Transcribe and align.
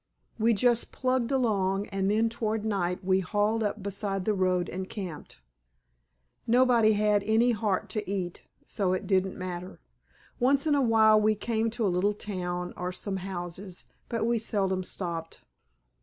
We 0.39 0.55
just 0.55 0.91
plugged 0.91 1.31
along, 1.31 1.85
and 1.89 2.09
then 2.09 2.27
toward 2.27 2.65
night 2.65 3.03
we 3.05 3.19
hauled 3.19 3.61
up 3.61 3.83
beside 3.83 4.25
the 4.25 4.33
road 4.33 4.67
and 4.67 4.89
camped. 4.89 5.39
Nobody 6.47 6.93
had 6.93 7.21
any 7.21 7.51
heart 7.51 7.87
to 7.89 8.09
eat, 8.09 8.41
so 8.65 8.93
it 8.93 9.05
didn't 9.05 9.37
matter. 9.37 9.79
Once 10.39 10.65
in 10.65 10.73
a 10.73 10.81
while 10.81 11.21
we 11.21 11.35
came 11.35 11.69
to 11.69 11.85
a 11.85 11.95
little 11.95 12.15
town, 12.15 12.73
or 12.75 12.91
some 12.91 13.17
houses, 13.17 13.85
but 14.09 14.25
we 14.25 14.39
seldom 14.39 14.81
stopped. 14.83 15.41